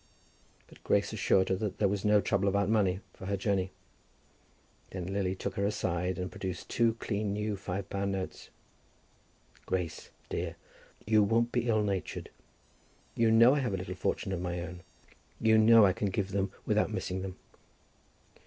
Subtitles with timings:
[0.65, 3.69] But Grace assured her that there was no trouble about money for her journey.
[4.89, 8.49] Then Lily took her aside and produced two clean new five pound notes.
[9.67, 10.55] "Grace, dear,
[11.05, 12.31] you won't be ill natured.
[13.13, 14.81] You know I have a little fortune of my own.
[15.39, 17.35] You know I can give them without missing them."